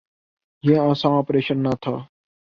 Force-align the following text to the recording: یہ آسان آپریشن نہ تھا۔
یہ 0.63 0.79
آسان 0.79 1.11
آپریشن 1.11 1.63
نہ 1.63 1.73
تھا۔ 1.81 1.95